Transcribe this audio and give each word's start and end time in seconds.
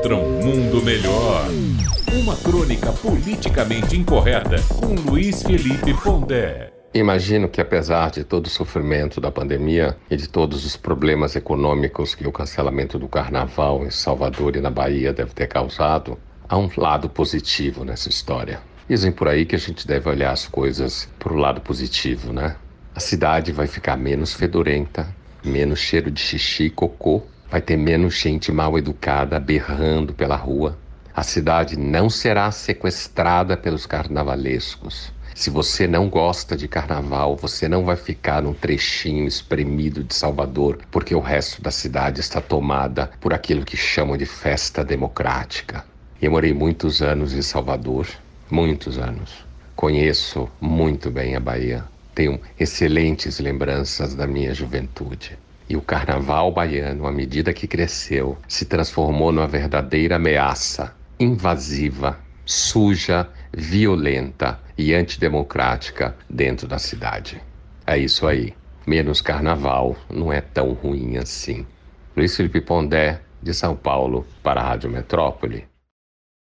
contra 0.00 0.16
um 0.16 0.40
mundo 0.42 0.82
melhor. 0.82 1.46
Uma 2.10 2.34
crônica 2.34 2.90
politicamente 2.90 3.98
incorreta 3.98 4.56
com 4.80 4.94
Luiz 4.94 5.42
Felipe 5.42 5.92
Pondé. 6.02 6.72
Imagino 6.94 7.50
que, 7.50 7.60
apesar 7.60 8.10
de 8.10 8.24
todo 8.24 8.46
o 8.46 8.50
sofrimento 8.50 9.20
da 9.20 9.30
pandemia 9.30 9.94
e 10.10 10.16
de 10.16 10.26
todos 10.26 10.64
os 10.64 10.74
problemas 10.74 11.36
econômicos 11.36 12.14
que 12.14 12.26
o 12.26 12.32
cancelamento 12.32 12.98
do 12.98 13.08
carnaval 13.08 13.84
em 13.84 13.90
Salvador 13.90 14.56
e 14.56 14.60
na 14.60 14.70
Bahia 14.70 15.12
deve 15.12 15.34
ter 15.34 15.48
causado, 15.48 16.18
há 16.48 16.56
um 16.56 16.70
lado 16.78 17.10
positivo 17.10 17.84
nessa 17.84 18.08
história. 18.08 18.58
Dizem 18.88 19.12
por 19.12 19.28
aí 19.28 19.44
que 19.44 19.54
a 19.54 19.58
gente 19.58 19.86
deve 19.86 20.08
olhar 20.08 20.32
as 20.32 20.46
coisas 20.46 21.10
para 21.18 21.32
o 21.32 21.36
lado 21.36 21.60
positivo, 21.60 22.32
né? 22.32 22.56
A 22.94 23.00
cidade 23.00 23.52
vai 23.52 23.66
ficar 23.66 23.98
menos 23.98 24.32
fedorenta, 24.32 25.14
menos 25.44 25.78
cheiro 25.78 26.10
de 26.10 26.20
xixi 26.22 26.64
e 26.64 26.70
cocô, 26.70 27.22
vai 27.50 27.60
ter 27.60 27.76
menos 27.76 28.14
gente 28.14 28.52
mal 28.52 28.78
educada 28.78 29.40
berrando 29.40 30.14
pela 30.14 30.36
rua. 30.36 30.78
A 31.14 31.22
cidade 31.22 31.76
não 31.76 32.08
será 32.08 32.50
sequestrada 32.50 33.56
pelos 33.56 33.86
carnavalescos. 33.86 35.12
Se 35.34 35.50
você 35.50 35.86
não 35.86 36.08
gosta 36.08 36.56
de 36.56 36.68
carnaval, 36.68 37.36
você 37.36 37.68
não 37.68 37.84
vai 37.84 37.96
ficar 37.96 38.42
num 38.42 38.54
trechinho 38.54 39.26
espremido 39.26 40.04
de 40.04 40.14
Salvador, 40.14 40.78
porque 40.90 41.14
o 41.14 41.20
resto 41.20 41.62
da 41.62 41.70
cidade 41.70 42.20
está 42.20 42.40
tomada 42.40 43.10
por 43.20 43.32
aquilo 43.34 43.64
que 43.64 43.76
chamam 43.76 44.16
de 44.16 44.26
festa 44.26 44.84
democrática. 44.84 45.84
Eu 46.20 46.30
morei 46.30 46.52
muitos 46.52 47.02
anos 47.02 47.32
em 47.32 47.42
Salvador 47.42 48.06
muitos 48.50 48.98
anos. 48.98 49.44
Conheço 49.76 50.48
muito 50.60 51.10
bem 51.10 51.36
a 51.36 51.40
Bahia. 51.40 51.84
Tenho 52.14 52.40
excelentes 52.58 53.38
lembranças 53.38 54.14
da 54.14 54.26
minha 54.26 54.52
juventude. 54.52 55.38
E 55.70 55.76
o 55.76 55.80
carnaval 55.80 56.50
baiano, 56.50 57.06
à 57.06 57.12
medida 57.12 57.52
que 57.52 57.68
cresceu, 57.68 58.36
se 58.48 58.64
transformou 58.64 59.30
numa 59.30 59.46
verdadeira 59.46 60.16
ameaça 60.16 60.92
invasiva, 61.20 62.18
suja, 62.44 63.28
violenta 63.52 64.58
e 64.76 64.92
antidemocrática 64.92 66.16
dentro 66.28 66.66
da 66.66 66.76
cidade. 66.76 67.40
É 67.86 67.96
isso 67.96 68.26
aí. 68.26 68.52
Menos 68.84 69.20
carnaval 69.20 69.96
não 70.12 70.32
é 70.32 70.40
tão 70.40 70.72
ruim 70.72 71.18
assim. 71.18 71.64
Luiz 72.16 72.34
Felipe 72.34 72.60
Pondé, 72.60 73.20
de 73.40 73.54
São 73.54 73.76
Paulo, 73.76 74.26
para 74.42 74.60
a 74.60 74.64
Rádio 74.70 74.90
Metrópole. 74.90 75.68